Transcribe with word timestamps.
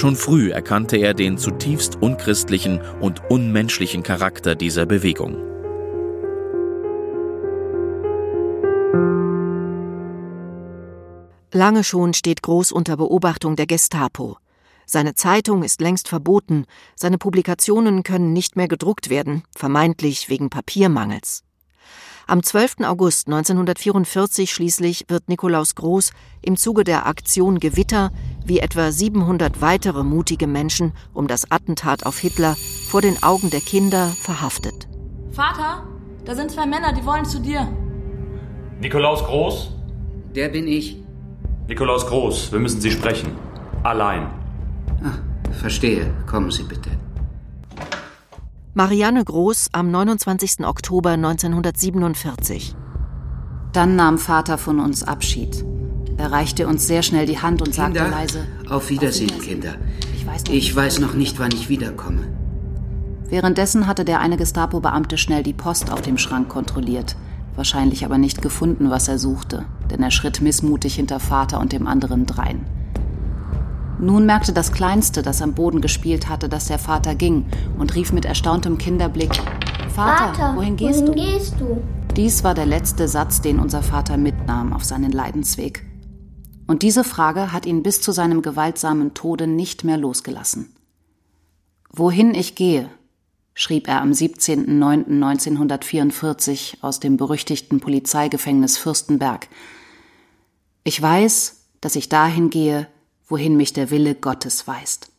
Schon 0.00 0.16
früh 0.16 0.50
erkannte 0.50 0.96
er 0.96 1.12
den 1.12 1.36
zutiefst 1.36 2.00
unchristlichen 2.00 2.80
und 3.02 3.20
unmenschlichen 3.30 4.02
Charakter 4.02 4.54
dieser 4.54 4.86
Bewegung. 4.86 5.36
Lange 11.52 11.84
schon 11.84 12.14
steht 12.14 12.40
Groß 12.40 12.72
unter 12.72 12.96
Beobachtung 12.96 13.56
der 13.56 13.66
Gestapo. 13.66 14.38
Seine 14.86 15.12
Zeitung 15.12 15.62
ist 15.62 15.82
längst 15.82 16.08
verboten, 16.08 16.64
seine 16.96 17.18
Publikationen 17.18 18.02
können 18.02 18.32
nicht 18.32 18.56
mehr 18.56 18.68
gedruckt 18.68 19.10
werden, 19.10 19.42
vermeintlich 19.54 20.30
wegen 20.30 20.48
Papiermangels. 20.48 21.44
Am 22.30 22.44
12. 22.44 22.82
August 22.84 23.26
1944 23.26 24.52
schließlich 24.52 25.06
wird 25.08 25.28
Nikolaus 25.28 25.74
Groß 25.74 26.12
im 26.42 26.56
Zuge 26.56 26.84
der 26.84 27.08
Aktion 27.08 27.58
Gewitter 27.58 28.12
wie 28.44 28.60
etwa 28.60 28.92
700 28.92 29.60
weitere 29.60 30.04
mutige 30.04 30.46
Menschen 30.46 30.92
um 31.12 31.26
das 31.26 31.50
Attentat 31.50 32.06
auf 32.06 32.20
Hitler 32.20 32.54
vor 32.88 33.02
den 33.02 33.20
Augen 33.24 33.50
der 33.50 33.60
Kinder 33.60 34.14
verhaftet. 34.20 34.86
Vater, 35.32 35.82
da 36.24 36.36
sind 36.36 36.52
zwei 36.52 36.66
Männer, 36.66 36.92
die 36.92 37.04
wollen 37.04 37.24
zu 37.24 37.40
dir. 37.40 37.66
Nikolaus 38.80 39.24
Groß? 39.24 39.72
Der 40.32 40.50
bin 40.50 40.68
ich. 40.68 41.02
Nikolaus 41.66 42.06
Groß, 42.06 42.52
wir 42.52 42.60
müssen 42.60 42.80
Sie 42.80 42.92
sprechen. 42.92 43.32
Allein. 43.82 44.30
Ah, 45.02 45.18
verstehe. 45.50 46.14
Kommen 46.28 46.52
Sie 46.52 46.62
bitte. 46.62 46.90
Marianne 48.74 49.24
Groß 49.24 49.70
am 49.72 49.90
29. 49.90 50.64
Oktober 50.64 51.10
1947. 51.10 52.74
Dann 53.72 53.96
nahm 53.96 54.18
Vater 54.18 54.58
von 54.58 54.80
uns 54.80 55.02
Abschied. 55.02 55.64
Er 56.16 56.32
reichte 56.32 56.66
uns 56.66 56.86
sehr 56.86 57.02
schnell 57.02 57.26
die 57.26 57.38
Hand 57.38 57.62
und 57.62 57.74
Kinder, 57.74 58.00
sagte 58.00 58.10
leise: 58.10 58.46
Auf 58.68 58.90
Wiedersehen, 58.90 59.30
auf 59.30 59.36
Wiedersehen. 59.36 59.60
Kinder. 59.60 59.74
Ich 60.14 60.26
weiß, 60.26 60.44
noch, 60.44 60.52
ich 60.52 60.64
nicht, 60.64 60.76
weiß 60.76 60.98
noch 61.00 61.14
nicht, 61.14 61.38
wann 61.38 61.52
ich 61.52 61.68
wiederkomme. 61.68 62.28
Währenddessen 63.28 63.86
hatte 63.86 64.04
der 64.04 64.20
eine 64.20 64.36
Gestapo-Beamte 64.36 65.18
schnell 65.18 65.42
die 65.42 65.52
Post 65.52 65.92
auf 65.92 66.02
dem 66.02 66.18
Schrank 66.18 66.48
kontrolliert 66.48 67.16
wahrscheinlich 67.60 68.06
aber 68.06 68.16
nicht 68.16 68.40
gefunden, 68.40 68.88
was 68.88 69.06
er 69.08 69.18
suchte, 69.18 69.66
denn 69.90 70.02
er 70.02 70.10
schritt 70.10 70.40
missmutig 70.40 70.94
hinter 70.94 71.20
Vater 71.20 71.60
und 71.60 71.72
dem 71.72 71.86
anderen 71.86 72.24
drein. 72.24 72.64
Nun 74.00 74.24
merkte 74.24 74.54
das 74.54 74.72
Kleinste, 74.72 75.20
das 75.20 75.42
am 75.42 75.52
Boden 75.54 75.82
gespielt 75.82 76.30
hatte, 76.30 76.48
dass 76.48 76.66
der 76.66 76.78
Vater 76.78 77.14
ging 77.14 77.44
und 77.78 77.94
rief 77.94 78.12
mit 78.12 78.24
erstauntem 78.24 78.78
Kinderblick: 78.78 79.36
Vater, 79.94 80.34
Vater 80.34 80.56
wohin, 80.56 80.76
gehst, 80.76 81.02
wohin 81.02 81.06
du? 81.06 81.22
gehst 81.22 81.54
du? 81.60 81.82
Dies 82.16 82.42
war 82.42 82.54
der 82.54 82.64
letzte 82.64 83.08
Satz, 83.08 83.42
den 83.42 83.58
unser 83.58 83.82
Vater 83.82 84.16
mitnahm 84.16 84.72
auf 84.72 84.84
seinen 84.84 85.12
Leidensweg. 85.12 85.84
Und 86.66 86.80
diese 86.82 87.04
Frage 87.04 87.52
hat 87.52 87.66
ihn 87.66 87.82
bis 87.82 88.00
zu 88.00 88.12
seinem 88.12 88.40
gewaltsamen 88.40 89.12
Tode 89.12 89.46
nicht 89.46 89.84
mehr 89.84 89.98
losgelassen. 89.98 90.74
Wohin 91.92 92.34
ich 92.34 92.54
gehe, 92.54 92.88
schrieb 93.54 93.86
er 93.86 94.00
am 94.00 94.12
17.09.1944 94.12 96.78
aus 96.80 97.00
dem 97.00 97.18
berüchtigten 97.18 97.80
Polizeigefängnis 97.80 98.78
Fürstenberg. 98.78 99.48
Ich 100.84 101.02
weiß, 101.02 101.66
dass 101.80 101.96
ich 101.96 102.08
dahin 102.08 102.50
gehe, 102.50 102.86
wohin 103.30 103.56
mich 103.56 103.72
der 103.72 103.90
Wille 103.90 104.14
Gottes 104.14 104.66
weist. 104.66 105.10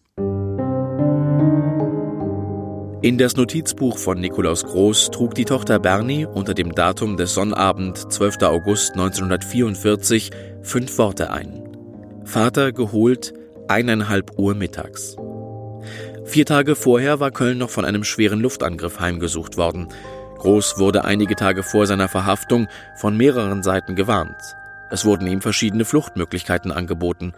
In 3.03 3.17
das 3.17 3.35
Notizbuch 3.35 3.97
von 3.97 4.19
Nikolaus 4.19 4.63
Groß 4.63 5.09
trug 5.09 5.33
die 5.33 5.45
Tochter 5.45 5.79
Bernie 5.79 6.27
unter 6.27 6.53
dem 6.53 6.75
Datum 6.75 7.17
des 7.17 7.33
Sonnabend 7.33 7.97
12. 8.13 8.43
August 8.43 8.91
1944 8.91 10.29
fünf 10.61 10.95
Worte 10.99 11.31
ein. 11.31 11.63
Vater 12.25 12.71
geholt, 12.71 13.33
eineinhalb 13.67 14.37
Uhr 14.37 14.53
mittags. 14.53 15.15
Vier 16.25 16.45
Tage 16.45 16.75
vorher 16.75 17.19
war 17.19 17.31
Köln 17.31 17.57
noch 17.57 17.71
von 17.71 17.85
einem 17.85 18.03
schweren 18.03 18.39
Luftangriff 18.39 18.99
heimgesucht 18.99 19.57
worden. 19.57 19.87
Groß 20.37 20.77
wurde 20.77 21.03
einige 21.03 21.35
Tage 21.35 21.63
vor 21.63 21.87
seiner 21.87 22.07
Verhaftung 22.07 22.67
von 22.97 23.17
mehreren 23.17 23.63
Seiten 23.63 23.95
gewarnt. 23.95 24.37
Es 24.91 25.05
wurden 25.05 25.25
ihm 25.25 25.41
verschiedene 25.41 25.85
Fluchtmöglichkeiten 25.85 26.71
angeboten. 26.71 27.33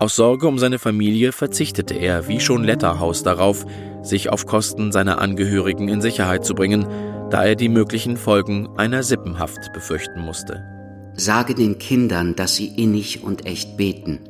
Aus 0.00 0.16
Sorge 0.16 0.48
um 0.48 0.58
seine 0.58 0.78
Familie 0.78 1.30
verzichtete 1.30 1.92
er, 1.92 2.26
wie 2.26 2.40
schon 2.40 2.64
Letterhaus, 2.64 3.22
darauf, 3.22 3.66
sich 4.02 4.30
auf 4.30 4.46
Kosten 4.46 4.92
seiner 4.92 5.20
Angehörigen 5.20 5.88
in 5.88 6.00
Sicherheit 6.00 6.42
zu 6.42 6.54
bringen, 6.54 6.86
da 7.28 7.44
er 7.44 7.54
die 7.54 7.68
möglichen 7.68 8.16
Folgen 8.16 8.70
einer 8.78 9.02
Sippenhaft 9.02 9.74
befürchten 9.74 10.22
musste. 10.22 10.64
Sage 11.12 11.54
den 11.54 11.78
Kindern, 11.78 12.34
dass 12.34 12.56
sie 12.56 12.68
innig 12.68 13.22
und 13.22 13.44
echt 13.44 13.76
beten. 13.76 14.20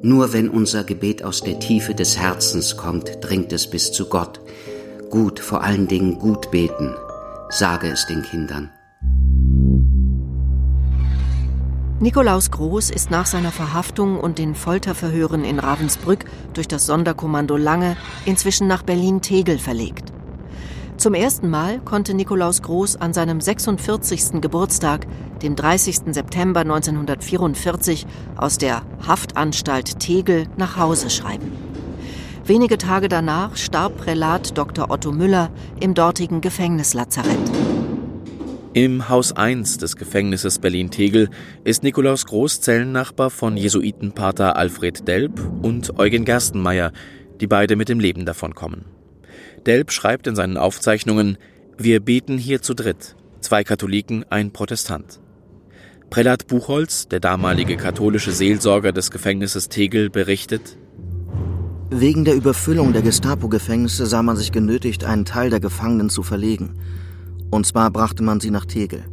Nur 0.00 0.32
wenn 0.32 0.48
unser 0.48 0.82
Gebet 0.82 1.22
aus 1.22 1.42
der 1.42 1.58
Tiefe 1.58 1.94
des 1.94 2.16
Herzens 2.16 2.78
kommt, 2.78 3.18
dringt 3.20 3.52
es 3.52 3.68
bis 3.68 3.92
zu 3.92 4.08
Gott. 4.08 4.40
Gut, 5.10 5.40
vor 5.40 5.62
allen 5.62 5.88
Dingen 5.88 6.18
gut 6.18 6.50
beten. 6.50 6.94
Sage 7.50 7.88
es 7.88 8.06
den 8.06 8.22
Kindern. 8.22 8.70
Nikolaus 11.98 12.50
Groß 12.50 12.90
ist 12.90 13.10
nach 13.10 13.24
seiner 13.24 13.50
Verhaftung 13.50 14.20
und 14.20 14.36
den 14.36 14.54
Folterverhören 14.54 15.44
in 15.46 15.58
Ravensbrück 15.58 16.26
durch 16.52 16.68
das 16.68 16.84
Sonderkommando 16.84 17.56
Lange 17.56 17.96
inzwischen 18.26 18.66
nach 18.66 18.82
Berlin-Tegel 18.82 19.58
verlegt. 19.58 20.12
Zum 20.98 21.14
ersten 21.14 21.48
Mal 21.48 21.78
konnte 21.80 22.12
Nikolaus 22.12 22.60
Groß 22.60 22.96
an 22.96 23.14
seinem 23.14 23.40
46. 23.40 24.42
Geburtstag, 24.42 25.06
dem 25.40 25.56
30. 25.56 26.12
September 26.14 26.60
1944, 26.60 28.06
aus 28.36 28.58
der 28.58 28.82
Haftanstalt 29.06 29.98
Tegel 29.98 30.48
nach 30.58 30.76
Hause 30.76 31.08
schreiben. 31.08 31.50
Wenige 32.44 32.76
Tage 32.76 33.08
danach 33.08 33.56
starb 33.56 33.96
Prälat 33.96 34.58
Dr. 34.58 34.90
Otto 34.90 35.12
Müller 35.12 35.48
im 35.80 35.94
dortigen 35.94 36.42
Gefängnislazarett. 36.42 37.75
Im 38.76 39.08
Haus 39.08 39.32
1 39.32 39.78
des 39.78 39.96
Gefängnisses 39.96 40.58
Berlin-Tegel 40.58 41.30
ist 41.64 41.82
Nikolaus 41.82 42.26
Groß 42.26 42.60
Zellennachbar 42.60 43.30
von 43.30 43.56
Jesuitenpater 43.56 44.54
Alfred 44.54 45.08
Delp 45.08 45.40
und 45.62 45.98
Eugen 45.98 46.26
Gerstenmeier, 46.26 46.92
die 47.40 47.46
beide 47.46 47.74
mit 47.74 47.88
dem 47.88 48.00
Leben 48.00 48.26
davonkommen. 48.26 48.84
Delp 49.64 49.92
schreibt 49.92 50.26
in 50.26 50.36
seinen 50.36 50.58
Aufzeichnungen, 50.58 51.38
wir 51.78 52.00
beten 52.00 52.36
hier 52.36 52.60
zu 52.60 52.74
dritt, 52.74 53.16
zwei 53.40 53.64
Katholiken, 53.64 54.26
ein 54.28 54.52
Protestant. 54.52 55.20
Prälat 56.10 56.46
Buchholz, 56.46 57.08
der 57.08 57.20
damalige 57.20 57.78
katholische 57.78 58.32
Seelsorger 58.32 58.92
des 58.92 59.10
Gefängnisses 59.10 59.70
Tegel, 59.70 60.10
berichtet, 60.10 60.76
Wegen 61.88 62.26
der 62.26 62.34
Überfüllung 62.34 62.92
der 62.92 63.00
Gestapo-Gefängnisse 63.00 64.04
sah 64.04 64.22
man 64.22 64.36
sich 64.36 64.52
genötigt, 64.52 65.04
einen 65.04 65.24
Teil 65.24 65.48
der 65.48 65.60
Gefangenen 65.60 66.10
zu 66.10 66.22
verlegen. 66.22 66.78
Und 67.50 67.66
zwar 67.66 67.90
brachte 67.90 68.22
man 68.22 68.40
sie 68.40 68.50
nach 68.50 68.64
Tegel, 68.64 69.04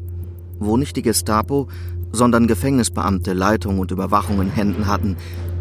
wo 0.59 0.77
nicht 0.77 0.95
die 0.95 1.01
Gestapo, 1.01 1.67
sondern 2.11 2.47
Gefängnisbeamte 2.47 3.33
Leitung 3.33 3.79
und 3.79 3.91
Überwachung 3.91 4.41
in 4.41 4.49
Händen 4.49 4.87
hatten, 4.87 5.17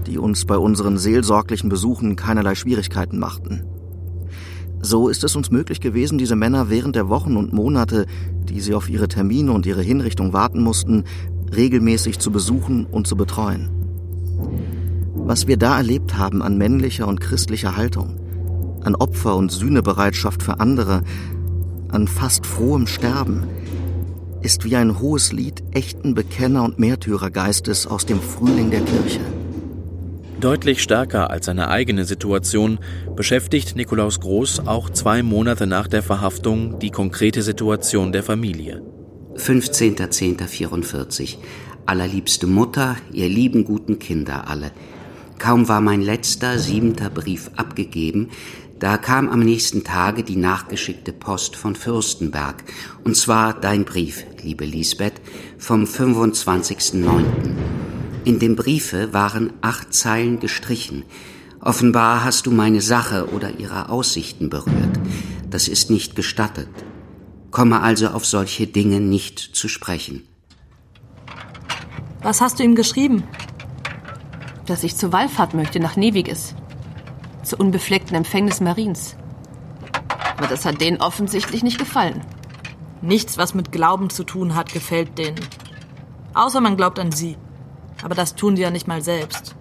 die 0.06 0.19
uns 0.19 0.44
bei 0.44 0.56
unseren 0.56 0.98
seelsorglichen 0.98 1.69
Besuchen 1.69 2.16
keinerlei 2.16 2.54
Schwierigkeiten 2.54 3.19
machten. 3.19 3.62
So 4.80 5.08
ist 5.08 5.22
es 5.22 5.36
uns 5.36 5.50
möglich 5.50 5.80
gewesen, 5.80 6.19
diese 6.19 6.34
Männer 6.34 6.69
während 6.69 6.96
der 6.96 7.08
Wochen 7.08 7.36
und 7.36 7.52
Monate, 7.52 8.06
die 8.48 8.60
sie 8.60 8.74
auf 8.74 8.90
ihre 8.90 9.06
Termine 9.06 9.52
und 9.52 9.64
ihre 9.64 9.82
Hinrichtung 9.82 10.32
warten 10.32 10.60
mussten, 10.60 11.04
regelmäßig 11.54 12.19
zu 12.19 12.32
besuchen 12.32 12.86
und 12.86 13.06
zu 13.06 13.16
betreuen. 13.16 13.70
Was 15.14 15.46
wir 15.46 15.56
da 15.56 15.76
erlebt 15.76 16.19
haben 16.19 16.42
an 16.42 16.58
männlicher 16.58 17.06
und 17.06 17.20
christlicher 17.20 17.76
Haltung, 17.76 18.16
an 18.82 18.96
Opfer 18.96 19.36
und 19.36 19.52
Sühnebereitschaft 19.52 20.42
für 20.42 20.58
andere, 20.58 21.02
an 21.93 22.09
fast 22.09 22.47
frohem 22.47 22.87
Sterben, 22.87 23.47
ist 24.43 24.65
wie 24.65 24.77
ein 24.77 25.00
hohes 25.00 25.33
Lied 25.33 25.62
echten 25.73 26.15
Bekenner 26.15 26.65
und 26.65 26.79
Märtyrergeistes 26.79 27.87
aus 27.87 28.06
dem 28.06 28.21
Frühling 28.21 28.71
der 28.71 28.81
Kirche. 28.81 29.21
Deutlich 30.41 30.83
stärker 30.83 31.31
als 31.31 31.47
seine 31.47 31.69
eigene 31.69 32.05
Situation 32.05 32.81
beschäftigt 33.15 33.77
Nikolaus 33.77 34.19
Groß 34.19 34.67
auch 34.67 34.91
zwei 34.91 35.23
Monate 35.23 35.69
nach 35.69 35.87
der 35.87 36.03
Verhaftung 36.03 36.81
die 36.81 36.91
konkrete 36.91 37.43
Situation 37.43 38.11
der 38.11 38.25
Familie. 38.25 38.83
15.10.44. 39.37 41.37
Allerliebste 41.87 42.49
Mutter, 42.49 42.97
ihr 43.12 43.29
lieben 43.29 43.65
guten 43.65 44.00
Kinder 44.00 44.49
alle. 44.49 44.73
Kaum 45.39 45.69
war 45.69 45.81
mein 45.81 46.03
letzter, 46.03 46.59
siebenter 46.59 47.11
Brief 47.11 47.50
abgegeben, 47.56 48.31
da 48.82 48.96
kam 48.96 49.29
am 49.29 49.38
nächsten 49.38 49.84
Tage 49.84 50.25
die 50.25 50.34
nachgeschickte 50.34 51.12
Post 51.12 51.55
von 51.55 51.76
Fürstenberg, 51.76 52.64
und 53.05 53.17
zwar 53.17 53.55
dein 53.55 53.84
Brief, 53.84 54.25
liebe 54.43 54.64
Lisbeth, 54.64 55.20
vom 55.56 55.84
25.09. 55.84 57.23
In 58.25 58.40
dem 58.40 58.56
Briefe 58.56 59.12
waren 59.12 59.52
acht 59.61 59.94
Zeilen 59.94 60.40
gestrichen. 60.40 61.05
Offenbar 61.61 62.25
hast 62.25 62.46
du 62.46 62.50
meine 62.50 62.81
Sache 62.81 63.29
oder 63.32 63.61
ihre 63.61 63.88
Aussichten 63.88 64.50
berührt. 64.50 64.99
Das 65.49 65.69
ist 65.69 65.88
nicht 65.88 66.17
gestattet. 66.17 66.70
Komme 67.52 67.82
also 67.82 68.08
auf 68.08 68.26
solche 68.26 68.67
Dinge 68.67 68.99
nicht 68.99 69.38
zu 69.38 69.69
sprechen. 69.69 70.26
Was 72.20 72.40
hast 72.40 72.58
du 72.58 72.64
ihm 72.64 72.75
geschrieben? 72.75 73.23
Dass 74.67 74.82
ich 74.82 74.96
zur 74.96 75.12
Wallfahrt 75.12 75.55
möchte 75.55 75.79
nach 75.79 75.94
Neviges 75.94 76.56
zur 77.43 77.61
unbefleckten 77.61 78.17
Empfängnis 78.17 78.61
Mariens. 78.61 79.17
Aber 80.37 80.47
das 80.47 80.65
hat 80.65 80.81
denen 80.81 81.00
offensichtlich 81.00 81.62
nicht 81.62 81.79
gefallen. 81.79 82.23
Nichts, 83.00 83.39
was 83.39 83.55
mit 83.55 83.73
Glauben 83.73 84.11
zu 84.11 84.25
tun 84.25 84.55
hat, 84.55 84.73
gefällt 84.73 85.19
denen. 85.19 85.41
Außer 86.35 86.61
man 86.61 86.77
glaubt 86.77 86.99
an 86.99 87.12
sie. 87.12 87.37
Aber 88.03 88.15
das 88.15 88.35
tun 88.35 88.56
die 88.56 88.62
ja 88.62 88.71
nicht 88.71 88.89
mal 88.89 89.03
selbst. 89.03 89.55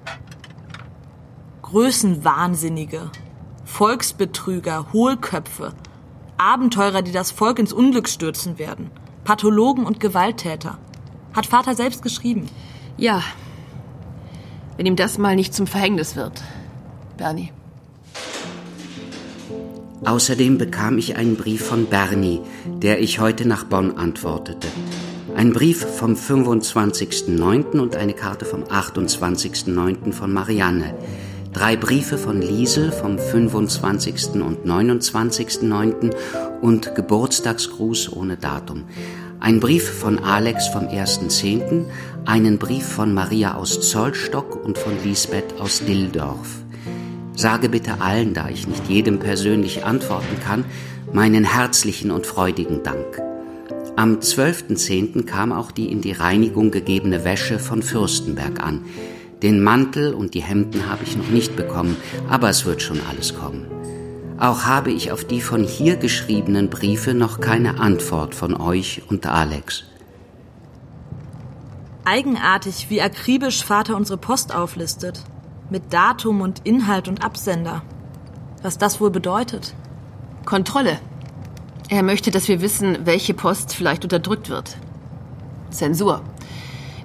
Größenwahnsinnige, 1.62 3.12
Volksbetrüger, 3.66 4.92
Hohlköpfe, 4.92 5.74
Abenteurer, 6.38 7.02
die 7.02 7.12
das 7.12 7.32
Volk 7.32 7.60
ins 7.60 7.74
Unglück 7.74 8.10
stürzen 8.10 8.58
werden, 8.58 8.92
Pathologen 9.24 9.86
und 9.86 10.00
Gewalttäter. 10.00 10.80
Hat 11.34 11.46
Vater 11.46 11.76
selbst 11.76 12.02
geschrieben. 12.02 12.50
Ja. 12.98 13.22
Wenn 14.78 14.86
ihm 14.86 14.96
das 14.96 15.18
mal 15.18 15.36
nicht 15.36 15.54
zum 15.54 15.68
Verhängnis 15.68 16.16
wird. 16.16 16.42
Bernie. 17.18 17.52
Außerdem 20.04 20.58
bekam 20.58 20.98
ich 20.98 21.16
einen 21.16 21.36
Brief 21.36 21.66
von 21.66 21.86
Bernie, 21.86 22.42
der 22.66 23.02
ich 23.02 23.20
heute 23.20 23.48
nach 23.48 23.66
Bonn 23.66 23.98
antwortete. 23.98 24.68
Ein 25.36 25.54
Brief 25.54 25.86
vom 25.86 26.16
25.09. 26.16 27.80
und 27.80 27.96
eine 27.96 28.14
Karte 28.14 28.46
vom 28.46 28.64
28.09. 28.64 30.12
von 30.12 30.34
Marianne. 30.34 30.96
Drei 31.54 31.76
Briefe 31.76 32.18
von 32.18 32.42
Liesel 32.42 32.92
vom 32.92 33.20
25. 33.20 34.42
und 34.42 34.66
29.09. 34.66 36.16
und 36.62 36.96
Geburtstagsgruß 36.96 38.14
ohne 38.14 38.38
Datum. 38.38 38.86
Ein 39.40 39.60
Brief 39.60 39.88
von 39.88 40.20
Alex 40.20 40.68
vom 40.68 40.88
1.10., 40.88 41.86
einen 42.26 42.58
Brief 42.58 42.86
von 42.86 43.14
Maria 43.14 43.56
aus 43.56 43.82
Zollstock 43.90 44.64
und 44.64 44.78
von 44.78 44.94
Lisbeth 45.04 45.60
aus 45.60 45.84
Dildorf. 45.84 46.61
Sage 47.42 47.70
bitte 47.70 48.02
allen, 48.02 48.36
da 48.36 48.50
ich 48.50 48.68
nicht 48.68 48.88
jedem 48.88 49.18
persönlich 49.18 49.84
antworten 49.84 50.40
kann, 50.46 50.64
meinen 51.12 51.44
herzlichen 51.44 52.12
und 52.12 52.28
freudigen 52.28 52.84
Dank. 52.84 53.20
Am 53.96 54.20
12.10. 54.20 55.26
kam 55.26 55.52
auch 55.52 55.72
die 55.72 55.92
in 55.92 56.02
die 56.02 56.12
Reinigung 56.12 56.70
gegebene 56.70 57.26
Wäsche 57.26 57.58
von 57.58 57.82
Fürstenberg 57.82 58.64
an. 58.64 58.86
Den 59.42 59.64
Mantel 59.64 60.14
und 60.14 60.36
die 60.36 60.44
Hemden 60.44 60.88
habe 60.88 61.04
ich 61.04 61.18
noch 61.18 61.30
nicht 61.30 61.56
bekommen, 61.56 61.98
aber 62.30 62.48
es 62.48 62.68
wird 62.68 62.84
schon 62.84 63.00
alles 63.10 63.34
kommen. 63.34 63.66
Auch 64.38 64.66
habe 64.66 64.92
ich 64.92 65.12
auf 65.12 65.26
die 65.26 65.42
von 65.42 65.64
hier 65.64 65.96
geschriebenen 65.96 66.70
Briefe 66.70 67.16
noch 67.16 67.40
keine 67.40 67.80
Antwort 67.80 68.36
von 68.36 68.56
euch 68.56 69.02
und 69.10 69.26
Alex. 69.26 69.86
Eigenartig, 72.06 72.92
wie 72.92 73.02
akribisch 73.02 73.64
Vater 73.64 73.98
unsere 73.98 74.20
Post 74.20 74.54
auflistet 74.54 75.24
mit 75.72 75.94
Datum 75.94 76.42
und 76.42 76.60
Inhalt 76.66 77.08
und 77.08 77.24
Absender. 77.24 77.82
Was 78.62 78.78
das 78.78 79.00
wohl 79.00 79.10
bedeutet? 79.10 79.74
Kontrolle. 80.46 81.00
Er 81.90 82.04
möchte, 82.04 82.30
dass 82.30 82.48
wir 82.50 82.62
wissen, 82.62 83.06
welche 83.06 83.34
Post 83.34 83.74
vielleicht 83.74 84.04
unterdrückt 84.04 84.50
wird. 84.50 84.78
Zensur. 85.72 86.22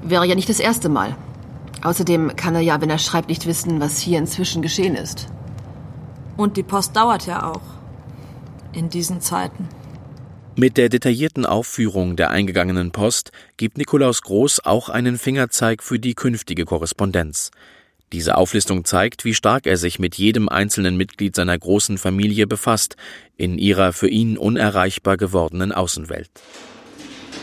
Wäre 0.03 0.27
ja 0.27 0.35
nicht 0.35 0.49
das 0.49 0.61
erste 0.61 0.89
Mal. 0.89 1.17
Außerdem 1.83 2.35
kann 2.35 2.57
er 2.57 2.61
ja, 2.61 2.81
wenn 2.81 2.91
er 2.91 2.99
schreibt, 2.99 3.29
nicht 3.29 3.47
wissen, 3.47 3.81
was 3.81 4.01
hier 4.01 4.19
inzwischen 4.19 4.63
geschehen 4.63 4.97
ist. 4.97 5.29
Und 6.37 6.57
die 6.57 6.63
Post 6.65 6.97
dauert 6.97 7.27
ja 7.27 7.51
auch. 7.51 7.63
In 8.73 8.89
diesen 8.91 9.21
Zeiten. 9.21 9.69
Mit 10.57 10.77
der 10.77 10.89
detaillierten 10.89 11.47
Aufführung 11.47 12.17
der 12.17 12.31
eingegangenen 12.31 12.91
Post 12.91 13.31
gibt 13.57 13.79
Nikolaus 13.79 14.23
Groß 14.23 14.65
auch 14.65 14.89
einen 14.89 15.19
Fingerzeig 15.19 15.83
für 15.83 15.99
die 15.99 16.15
künftige 16.15 16.65
Korrespondenz. 16.65 17.51
Diese 18.13 18.37
Auflistung 18.37 18.85
zeigt, 18.85 19.25
wie 19.25 19.35
stark 19.35 19.67
er 19.67 19.77
sich 19.77 19.99
mit 19.99 20.15
jedem 20.15 20.49
einzelnen 20.49 20.97
Mitglied 20.97 21.35
seiner 21.35 21.59
großen 21.59 21.99
Familie 21.99 22.47
befasst, 22.47 22.97
in 23.37 23.59
ihrer 23.59 23.93
für 23.93 24.09
ihn 24.09 24.39
unerreichbar 24.39 25.17
gewordenen 25.17 25.73
Außenwelt. 25.73 26.31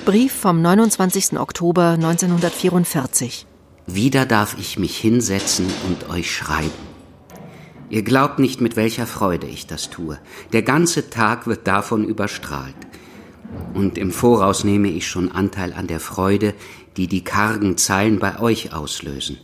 Brief 0.06 0.32
vom 0.32 0.62
29. 0.62 1.38
Oktober 1.38 1.92
1944. 1.92 3.46
Wieder 3.88 4.26
darf 4.26 4.58
ich 4.58 4.80
mich 4.80 4.98
hinsetzen 4.98 5.66
und 5.88 6.10
euch 6.10 6.32
schreiben. 6.32 6.72
Ihr 7.90 8.04
glaubt 8.04 8.40
nicht, 8.40 8.62
mit 8.62 8.76
welcher 8.78 9.06
Freude 9.06 9.48
ich 9.48 9.68
das 9.68 9.90
tue. 9.90 10.18
Der 10.54 10.64
ganze 10.64 11.10
Tag 11.10 11.46
wird 11.46 11.68
davon 11.68 12.06
überstrahlt. 12.06 12.76
Und 13.74 13.98
im 13.98 14.12
Voraus 14.12 14.64
nehme 14.64 14.88
ich 14.88 15.08
schon 15.08 15.32
Anteil 15.32 15.74
an 15.74 15.88
der 15.88 16.00
Freude, 16.00 16.54
die 16.98 17.08
die 17.08 17.24
kargen 17.24 17.78
Zeilen 17.78 18.20
bei 18.20 18.40
euch 18.40 18.74
auslösen. 18.74 19.38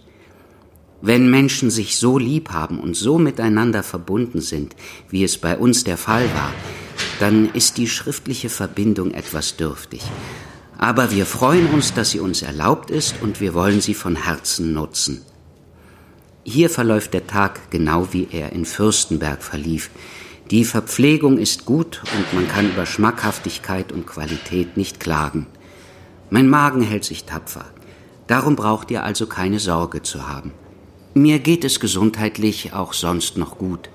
Wenn 1.01 1.29
Menschen 1.29 1.69
sich 1.69 1.97
so 1.97 2.17
lieb 2.17 2.51
haben 2.51 2.79
und 2.79 2.95
so 2.95 3.17
miteinander 3.17 3.83
verbunden 3.83 4.41
sind, 4.41 4.75
wie 5.09 5.23
es 5.23 5.37
bei 5.37 5.57
uns 5.57 5.85
der 5.85 5.97
Fall 5.97 6.25
war, 6.33 6.53
dann 7.19 7.49
ist 7.53 7.77
die 7.77 7.87
schriftliche 7.87 8.49
Verbindung 8.49 9.11
etwas 9.11 9.55
dürftig. 9.55 10.01
Aber 10.77 11.11
wir 11.11 11.25
freuen 11.25 11.67
uns, 11.67 11.93
dass 11.93 12.11
sie 12.11 12.19
uns 12.19 12.41
erlaubt 12.41 12.91
ist 12.91 13.15
und 13.21 13.39
wir 13.39 13.53
wollen 13.53 13.81
sie 13.81 13.93
von 13.93 14.15
Herzen 14.15 14.73
nutzen. 14.73 15.21
Hier 16.43 16.69
verläuft 16.69 17.13
der 17.13 17.27
Tag 17.27 17.69
genau 17.69 18.07
wie 18.11 18.27
er 18.31 18.51
in 18.51 18.65
Fürstenberg 18.65 19.43
verlief. 19.43 19.89
Die 20.51 20.65
Verpflegung 20.65 21.37
ist 21.37 21.65
gut 21.65 22.01
und 22.17 22.33
man 22.33 22.47
kann 22.47 22.69
über 22.69 22.85
Schmackhaftigkeit 22.85 23.91
und 23.91 24.07
Qualität 24.07 24.77
nicht 24.77 24.99
klagen. 24.99 25.47
Mein 26.29 26.49
Magen 26.49 26.81
hält 26.81 27.03
sich 27.03 27.25
tapfer. 27.25 27.65
Darum 28.27 28.55
braucht 28.55 28.89
ihr 28.91 29.03
also 29.03 29.27
keine 29.27 29.59
Sorge 29.59 30.01
zu 30.01 30.27
haben. 30.27 30.53
Mir 31.19 31.39
geht 31.39 31.65
es 31.65 31.81
gesundheitlich 31.81 32.71
auch 32.71 32.93
sonst 32.93 33.35
noch 33.35 33.57
gut. 33.57 33.89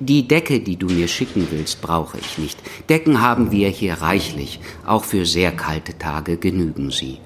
Die 0.00 0.28
Decke, 0.28 0.60
die 0.60 0.76
du 0.76 0.84
mir 0.84 1.08
schicken 1.08 1.48
willst, 1.50 1.80
brauche 1.80 2.18
ich 2.18 2.36
nicht. 2.36 2.58
Decken 2.90 3.22
haben 3.22 3.50
wir 3.50 3.70
hier 3.70 3.94
reichlich, 3.94 4.60
auch 4.84 5.04
für 5.04 5.24
sehr 5.24 5.50
kalte 5.50 5.96
Tage 5.96 6.36
genügen 6.36 6.90
sie. 6.90 7.20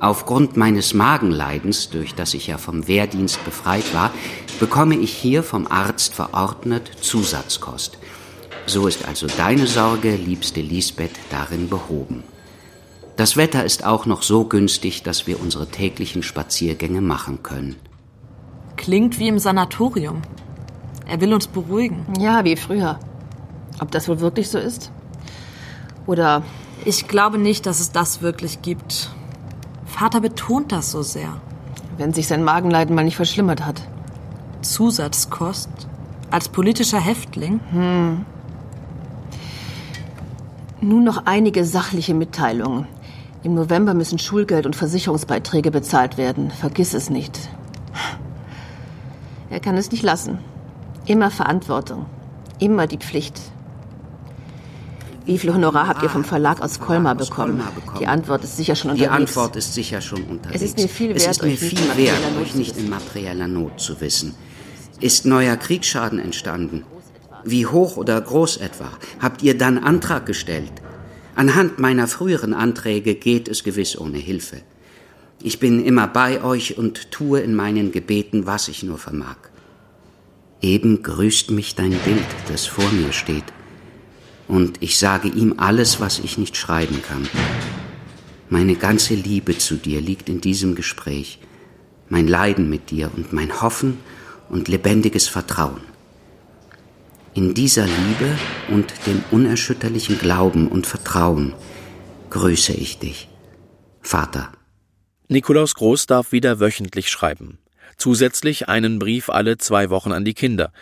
Aufgrund 0.00 0.56
meines 0.56 0.94
Magenleidens, 0.94 1.90
durch 1.90 2.14
das 2.14 2.32
ich 2.32 2.46
ja 2.46 2.56
vom 2.56 2.88
Wehrdienst 2.88 3.44
befreit 3.44 3.92
war, 3.92 4.10
bekomme 4.58 4.96
ich 4.96 5.12
hier 5.12 5.42
vom 5.42 5.66
Arzt 5.66 6.14
verordnet 6.14 6.90
Zusatzkost. 7.02 7.98
So 8.64 8.86
ist 8.86 9.06
also 9.06 9.26
deine 9.26 9.66
Sorge, 9.66 10.16
liebste 10.16 10.62
Lisbeth, 10.62 11.18
darin 11.28 11.68
behoben. 11.68 12.24
Das 13.16 13.36
Wetter 13.36 13.66
ist 13.66 13.84
auch 13.84 14.06
noch 14.06 14.22
so 14.22 14.44
günstig, 14.44 15.02
dass 15.02 15.26
wir 15.26 15.40
unsere 15.40 15.66
täglichen 15.66 16.22
Spaziergänge 16.22 17.02
machen 17.02 17.42
können. 17.42 17.76
Klingt 18.76 19.18
wie 19.18 19.28
im 19.28 19.38
Sanatorium. 19.38 20.22
Er 21.06 21.20
will 21.20 21.32
uns 21.32 21.46
beruhigen. 21.46 22.04
Ja, 22.18 22.44
wie 22.44 22.56
früher. 22.56 22.98
Ob 23.80 23.90
das 23.90 24.08
wohl 24.08 24.20
wirklich 24.20 24.48
so 24.48 24.58
ist? 24.58 24.90
Oder. 26.06 26.42
Ich 26.84 27.08
glaube 27.08 27.38
nicht, 27.38 27.66
dass 27.66 27.80
es 27.80 27.90
das 27.90 28.22
wirklich 28.22 28.62
gibt. 28.62 29.10
Vater 29.86 30.20
betont 30.20 30.72
das 30.72 30.90
so 30.90 31.02
sehr. 31.02 31.40
Wenn 31.96 32.12
sich 32.12 32.28
sein 32.28 32.44
Magenleiden 32.44 32.94
mal 32.94 33.04
nicht 33.04 33.16
verschlimmert 33.16 33.64
hat. 33.64 33.82
Zusatzkost? 34.60 35.70
Als 36.30 36.48
politischer 36.48 37.00
Häftling? 37.00 37.60
Hm. 37.70 38.26
Nun 40.80 41.04
noch 41.04 41.24
einige 41.24 41.64
sachliche 41.64 42.14
Mitteilungen. 42.14 42.86
Im 43.42 43.54
November 43.54 43.94
müssen 43.94 44.18
Schulgeld 44.18 44.66
und 44.66 44.76
Versicherungsbeiträge 44.76 45.70
bezahlt 45.70 46.18
werden. 46.18 46.50
Vergiss 46.50 46.94
es 46.94 47.10
nicht. 47.10 47.48
Er 49.56 49.60
kann 49.60 49.78
es 49.78 49.90
nicht 49.90 50.02
lassen. 50.02 50.38
Immer 51.06 51.30
Verantwortung. 51.30 52.04
Immer 52.58 52.86
die 52.86 52.98
Pflicht. 52.98 53.40
Wie 55.24 55.38
viel 55.38 55.54
Honorar 55.54 55.88
habt 55.88 56.02
ihr 56.02 56.10
vom 56.10 56.24
Verlag 56.24 56.60
aus 56.60 56.78
Colmar 56.78 57.14
bekommen? 57.14 57.62
Die 57.98 58.06
Antwort 58.06 58.44
ist 58.44 58.58
sicher 58.58 58.76
schon 58.76 58.90
unterwegs. 58.90 59.10
Die 59.10 59.16
Antwort 59.16 59.56
ist 59.56 59.72
sicher 59.72 60.02
schon 60.02 60.24
unterwegs. 60.24 60.60
Es 60.60 60.68
ist 60.68 60.76
mir 60.76 60.88
viel 60.90 61.14
wert, 61.18 61.42
mir 61.42 61.48
euch 61.48 61.62
nicht 61.62 61.78
viel 61.78 61.78
in 61.78 61.96
wert, 61.96 62.18
euch 62.42 62.54
nicht 62.54 62.76
in 62.76 62.90
materieller 62.90 63.48
Not 63.48 63.80
zu 63.80 63.98
wissen. 64.02 64.34
Ist 65.00 65.24
neuer 65.24 65.56
Kriegsschaden 65.56 66.18
entstanden? 66.18 66.84
Wie 67.42 67.64
hoch 67.64 67.96
oder 67.96 68.20
groß 68.20 68.58
etwa? 68.58 68.90
Habt 69.22 69.42
ihr 69.42 69.56
dann 69.56 69.78
Antrag 69.78 70.26
gestellt? 70.26 70.72
Anhand 71.34 71.78
meiner 71.78 72.08
früheren 72.08 72.52
Anträge 72.52 73.14
geht 73.14 73.48
es 73.48 73.64
gewiss 73.64 73.98
ohne 73.98 74.18
Hilfe. 74.18 74.58
Ich 75.46 75.60
bin 75.60 75.84
immer 75.84 76.08
bei 76.08 76.42
euch 76.42 76.76
und 76.76 77.12
tue 77.12 77.38
in 77.38 77.54
meinen 77.54 77.92
Gebeten, 77.92 78.46
was 78.46 78.66
ich 78.66 78.82
nur 78.82 78.98
vermag. 78.98 79.36
Eben 80.60 81.04
grüßt 81.04 81.52
mich 81.52 81.76
dein 81.76 81.92
Bild, 81.92 82.26
das 82.48 82.66
vor 82.66 82.90
mir 82.90 83.12
steht, 83.12 83.44
und 84.48 84.82
ich 84.82 84.98
sage 84.98 85.28
ihm 85.28 85.54
alles, 85.58 86.00
was 86.00 86.18
ich 86.18 86.36
nicht 86.36 86.56
schreiben 86.56 87.00
kann. 87.00 87.28
Meine 88.50 88.74
ganze 88.74 89.14
Liebe 89.14 89.56
zu 89.56 89.76
dir 89.76 90.00
liegt 90.00 90.28
in 90.28 90.40
diesem 90.40 90.74
Gespräch, 90.74 91.38
mein 92.08 92.26
Leiden 92.26 92.68
mit 92.68 92.90
dir 92.90 93.12
und 93.16 93.32
mein 93.32 93.62
Hoffen 93.62 93.98
und 94.48 94.66
lebendiges 94.66 95.28
Vertrauen. 95.28 95.82
In 97.34 97.54
dieser 97.54 97.86
Liebe 97.86 98.36
und 98.72 98.92
dem 99.06 99.22
unerschütterlichen 99.30 100.18
Glauben 100.18 100.66
und 100.66 100.88
Vertrauen 100.88 101.54
grüße 102.30 102.72
ich 102.72 102.98
dich, 102.98 103.28
Vater. 104.02 104.55
Nikolaus 105.28 105.74
Groß 105.74 106.06
darf 106.06 106.32
wieder 106.32 106.60
wöchentlich 106.60 107.10
schreiben. 107.10 107.58
Zusätzlich 107.96 108.68
einen 108.68 108.98
Brief 108.98 109.28
alle 109.28 109.58
zwei 109.58 109.90
Wochen 109.90 110.12
an 110.12 110.24
die 110.24 110.34
Kinder. 110.34 110.72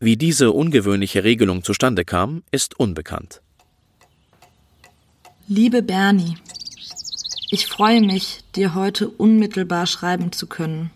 Wie 0.00 0.16
diese 0.16 0.52
ungewöhnliche 0.52 1.24
Regelung 1.24 1.62
zustande 1.62 2.04
kam, 2.04 2.42
ist 2.50 2.78
unbekannt. 2.78 3.40
Liebe 5.48 5.82
Bernie, 5.82 6.36
ich 7.50 7.66
freue 7.66 8.00
mich, 8.00 8.40
dir 8.56 8.74
heute 8.74 9.08
unmittelbar 9.08 9.86
schreiben 9.86 10.32
zu 10.32 10.48
können. 10.48 10.90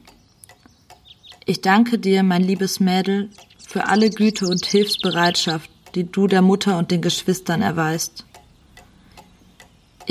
Ich 1.47 1.61
danke 1.61 1.99
dir, 1.99 2.23
mein 2.25 2.43
liebes 2.43 2.81
Mädel, 2.81 3.31
für 3.69 3.87
alle 3.87 4.11
Güte 4.11 4.47
und 4.49 4.67
Hilfsbereitschaft, 4.67 5.71
die 5.95 6.11
du 6.11 6.27
der 6.27 6.43
Mutter 6.43 6.77
und 6.77 6.91
den 6.91 7.03
Geschwistern 7.03 7.63
erweist. 7.63 8.25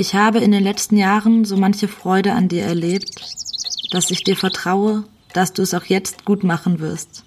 Ich 0.00 0.14
habe 0.14 0.38
in 0.38 0.50
den 0.50 0.64
letzten 0.64 0.96
Jahren 0.96 1.44
so 1.44 1.58
manche 1.58 1.86
Freude 1.86 2.32
an 2.32 2.48
dir 2.48 2.64
erlebt, 2.64 3.20
dass 3.90 4.10
ich 4.10 4.24
dir 4.24 4.34
vertraue, 4.34 5.04
dass 5.34 5.52
du 5.52 5.60
es 5.60 5.74
auch 5.74 5.84
jetzt 5.84 6.24
gut 6.24 6.42
machen 6.42 6.80
wirst. 6.80 7.22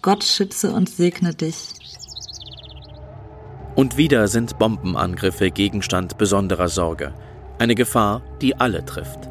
Gott 0.00 0.24
schütze 0.24 0.72
und 0.72 0.88
segne 0.88 1.34
dich. 1.34 1.74
Und 3.74 3.98
wieder 3.98 4.28
sind 4.28 4.58
Bombenangriffe 4.58 5.50
Gegenstand 5.50 6.16
besonderer 6.16 6.70
Sorge. 6.70 7.12
Eine 7.58 7.74
Gefahr, 7.74 8.22
die 8.40 8.58
alle 8.58 8.86
trifft. 8.86 9.28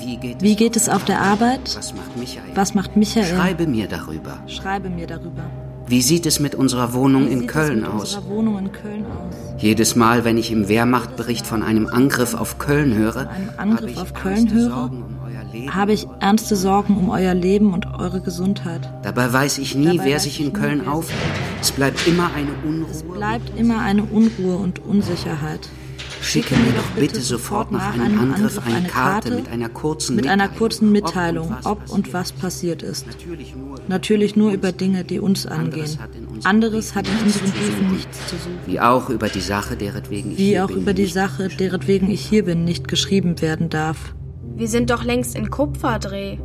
Wie 0.00 0.16
geht, 0.16 0.42
Wie 0.42 0.56
geht 0.56 0.74
es 0.74 0.88
auf 0.88 1.04
der 1.04 1.20
Arbeit? 1.20 1.76
Was 1.76 1.94
macht 1.94 2.16
Michael? 2.16 2.56
Was 2.56 2.74
macht 2.74 2.96
Michael? 2.96 3.36
Schreibe 3.36 3.68
mir 3.68 3.86
darüber. 3.86 4.42
Schreibe 4.48 4.90
mir 4.90 5.06
darüber. 5.06 5.44
Wie 5.88 6.02
sieht 6.02 6.26
es 6.26 6.38
mit 6.38 6.54
unserer 6.54 6.92
Wohnung 6.92 7.28
in 7.28 7.46
Köln 7.46 7.82
Wohnung 8.28 8.58
in 8.58 8.72
Köln 8.72 9.06
aus? 9.06 9.36
Jedes 9.56 9.96
Mal, 9.96 10.22
wenn 10.22 10.36
ich 10.36 10.52
im 10.52 10.68
Wehrmachtbericht 10.68 11.46
von 11.46 11.62
einem 11.62 11.86
Angriff 11.86 12.34
auf 12.34 12.58
Köln 12.58 12.94
höre, 12.94 13.30
einem 13.30 13.48
habe 13.48 13.58
Angriff 13.58 13.90
ich 13.92 13.98
auf 13.98 14.12
Köln 14.12 14.36
ernste 14.36 14.54
höre, 14.54 14.68
Sorgen 14.68 15.02
um 15.02 15.18
euer 15.24 15.44
Leben. 15.50 15.74
Habe 15.74 15.92
ich 15.94 16.06
ernste 16.20 16.56
Sorgen 16.56 16.96
um 16.98 17.08
euer 17.08 17.32
Leben 17.32 17.72
und 17.72 17.86
eure 17.86 18.20
Gesundheit. 18.20 18.92
Dabei 19.02 19.32
weiß 19.32 19.56
ich 19.58 19.74
nie, 19.76 19.96
Dabei 19.96 20.04
wer 20.04 20.20
sich 20.20 20.40
ich 20.40 20.46
in 20.46 20.52
Köln 20.52 20.86
aufhält. 20.86 21.18
Es 21.62 21.72
bleibt 21.72 22.06
immer 22.06 22.30
eine 22.34 22.52
Unruhe. 22.68 22.90
Es 22.90 23.02
bleibt 23.02 23.58
immer 23.58 23.78
eine 23.80 24.04
Unruhe 24.04 24.56
und 24.56 24.84
Unsicherheit. 24.84 25.70
Schicke 26.28 26.56
mir 26.56 26.72
doch 26.72 26.90
bitte 26.90 27.22
sofort 27.22 27.72
nach 27.72 27.94
einem 27.94 28.20
Angriff 28.20 28.60
eine 28.66 28.86
Karte 28.86 29.30
mit 29.30 29.48
einer 29.48 29.70
kurzen 29.70 30.14
mit 30.14 30.26
einer 30.26 30.44
Mitteilung, 30.44 30.58
kurzen 30.58 30.92
Mitteilung, 30.92 31.56
ob 31.64 31.88
und 31.88 32.12
was 32.12 32.32
passiert 32.32 32.82
ist. 32.82 33.06
Natürlich 33.88 34.36
nur, 34.36 34.52
über 34.52 34.72
Dinge, 34.72 35.04
die 35.04 35.20
uns 35.20 35.46
angehen. 35.46 35.98
Anderes 36.44 36.94
hat 36.94 37.08
in 37.08 37.14
unseren 37.24 37.50
Briefen 37.50 37.92
nichts 37.92 38.26
zu 38.26 38.36
suchen. 38.36 38.58
wie 38.66 38.78
auch 38.78 39.08
über 39.08 39.30
die 39.30 39.40
Sache, 39.40 39.76
deretwegen 39.76 40.32
ich 40.32 40.38
Wie 40.38 40.44
hier 40.48 40.66
auch 40.66 40.68
bin, 40.68 40.82
über 40.82 40.92
die 40.92 41.04
nicht 41.04 41.14
Sache, 41.14 41.48
deretwegen 41.48 42.10
ich 42.10 42.20
hier 42.20 42.44
bin, 42.44 42.62
nicht 42.64 42.88
geschrieben 42.88 43.40
werden 43.40 43.70
darf. 43.70 44.14
Wir 44.54 44.68
sind 44.68 44.90
doch 44.90 45.04
längst 45.04 45.34
in 45.34 45.48
Kupferdreh. 45.48 46.36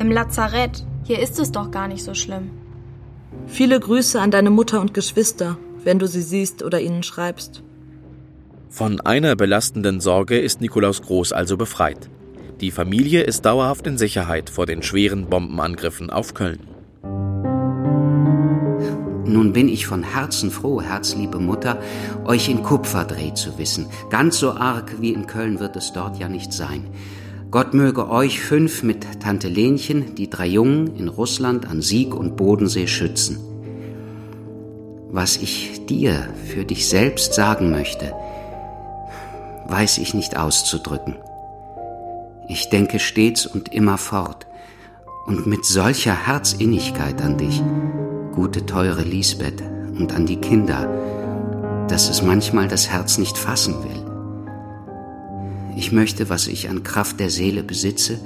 Im 0.00 0.10
Lazarett. 0.10 0.84
Hier 1.04 1.20
ist 1.20 1.38
es 1.38 1.52
doch 1.52 1.70
gar 1.70 1.86
nicht 1.86 2.02
so 2.02 2.14
schlimm. 2.14 2.50
Viele 3.46 3.78
Grüße 3.78 4.20
an 4.20 4.32
deine 4.32 4.50
Mutter 4.50 4.80
und 4.80 4.94
Geschwister, 4.94 5.58
wenn 5.84 6.00
du 6.00 6.08
sie 6.08 6.22
siehst 6.22 6.64
oder 6.64 6.80
ihnen 6.80 7.04
schreibst. 7.04 7.62
Von 8.72 9.02
einer 9.02 9.36
belastenden 9.36 10.00
Sorge 10.00 10.38
ist 10.38 10.62
Nikolaus 10.62 11.02
Groß 11.02 11.34
also 11.34 11.58
befreit. 11.58 12.08
Die 12.62 12.70
Familie 12.70 13.20
ist 13.20 13.44
dauerhaft 13.44 13.86
in 13.86 13.98
Sicherheit 13.98 14.48
vor 14.48 14.64
den 14.64 14.82
schweren 14.82 15.26
Bombenangriffen 15.26 16.08
auf 16.08 16.32
Köln. 16.32 16.60
Nun 19.26 19.52
bin 19.52 19.68
ich 19.68 19.86
von 19.86 20.02
Herzen 20.02 20.50
froh, 20.50 20.80
herzliebe 20.80 21.38
Mutter, 21.38 21.82
euch 22.24 22.48
in 22.48 22.62
Kupferdreh 22.62 23.34
zu 23.34 23.58
wissen. 23.58 23.88
Ganz 24.08 24.38
so 24.38 24.52
arg 24.52 25.02
wie 25.02 25.12
in 25.12 25.26
Köln 25.26 25.60
wird 25.60 25.76
es 25.76 25.92
dort 25.92 26.18
ja 26.18 26.30
nicht 26.30 26.54
sein. 26.54 26.86
Gott 27.50 27.74
möge 27.74 28.08
euch 28.08 28.40
fünf 28.40 28.82
mit 28.82 29.20
Tante 29.20 29.48
Lenchen, 29.48 30.14
die 30.14 30.30
drei 30.30 30.46
Jungen 30.46 30.96
in 30.96 31.08
Russland 31.08 31.68
an 31.68 31.82
Sieg 31.82 32.14
und 32.14 32.36
Bodensee 32.36 32.86
schützen. 32.86 33.38
Was 35.10 35.36
ich 35.36 35.84
dir 35.84 36.30
für 36.46 36.64
dich 36.64 36.88
selbst 36.88 37.34
sagen 37.34 37.70
möchte, 37.70 38.14
weiß 39.66 39.98
ich 39.98 40.14
nicht 40.14 40.36
auszudrücken. 40.36 41.16
Ich 42.48 42.68
denke 42.68 42.98
stets 42.98 43.46
und 43.46 43.72
immer 43.72 43.98
fort 43.98 44.46
und 45.26 45.46
mit 45.46 45.64
solcher 45.64 46.26
Herzinnigkeit 46.26 47.22
an 47.22 47.38
dich, 47.38 47.62
gute 48.34 48.66
teure 48.66 49.02
Lisbeth, 49.02 49.62
und 49.98 50.12
an 50.14 50.26
die 50.26 50.36
Kinder, 50.36 51.86
dass 51.88 52.08
es 52.08 52.22
manchmal 52.22 52.68
das 52.68 52.88
Herz 52.88 53.18
nicht 53.18 53.36
fassen 53.36 53.74
will. 53.84 55.76
Ich 55.76 55.92
möchte, 55.92 56.28
was 56.28 56.46
ich 56.46 56.68
an 56.68 56.82
Kraft 56.82 57.20
der 57.20 57.30
Seele 57.30 57.62
besitze, 57.62 58.18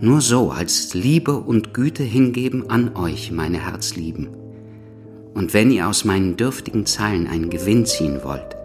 nur 0.00 0.20
so 0.20 0.50
als 0.50 0.94
Liebe 0.94 1.36
und 1.36 1.74
Güte 1.74 2.02
hingeben 2.02 2.70
an 2.70 2.94
euch, 2.96 3.32
meine 3.32 3.64
Herzlieben. 3.66 4.28
Und 5.34 5.54
wenn 5.54 5.70
ihr 5.70 5.88
aus 5.88 6.04
meinen 6.04 6.36
dürftigen 6.36 6.86
Zeilen 6.86 7.26
einen 7.26 7.50
Gewinn 7.50 7.84
ziehen 7.86 8.20
wollt, 8.22 8.56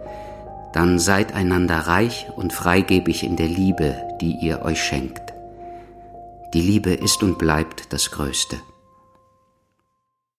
dann 0.74 0.98
seid 0.98 1.32
einander 1.34 1.78
reich 1.78 2.26
und 2.34 2.52
freigebig 2.52 3.22
in 3.22 3.36
der 3.36 3.46
Liebe, 3.46 3.96
die 4.20 4.36
ihr 4.40 4.62
euch 4.62 4.82
schenkt. 4.82 5.32
Die 6.52 6.60
Liebe 6.60 6.92
ist 6.92 7.22
und 7.22 7.38
bleibt 7.38 7.92
das 7.92 8.10
Größte. 8.10 8.56